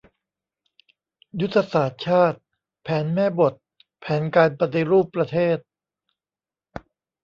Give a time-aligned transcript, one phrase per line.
[1.41, 2.39] ยุทธศาสตร์ชาติ
[2.81, 3.53] แผนแม่บท
[3.99, 5.57] แผนการปฏิรูปประเทศ